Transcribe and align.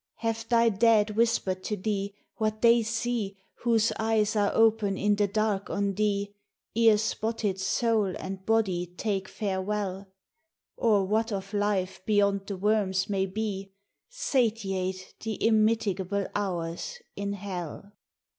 Have 0.15 0.49
thy 0.49 0.69
dead 0.69 1.11
whispered 1.11 1.63
to 1.65 1.77
thee 1.77 2.15
what 2.37 2.63
they 2.63 2.81
see 2.81 3.37
Whose 3.57 3.91
eyes 3.99 4.35
are 4.35 4.51
open 4.55 4.97
in 4.97 5.15
the 5.15 5.27
dark 5.27 5.69
on 5.69 5.93
thee 5.93 6.33
Ere 6.75 6.97
spotted 6.97 7.59
soul 7.59 8.15
and 8.17 8.43
body 8.43 8.87
take 8.87 9.27
farewell 9.27 10.07
Or 10.75 11.05
what 11.05 11.31
of 11.31 11.53
life 11.53 12.03
beyond 12.07 12.47
the 12.47 12.57
worm's 12.57 13.11
may 13.11 13.27
be 13.27 13.73
Satiate 14.09 15.13
the 15.21 15.35
immitigable 15.45 16.25
hours 16.33 16.97
in 17.15 17.33
hell? 17.33 17.91